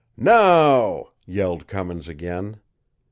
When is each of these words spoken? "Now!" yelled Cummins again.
"Now!" 0.17 1.09
yelled 1.27 1.67
Cummins 1.67 2.07
again. 2.09 2.59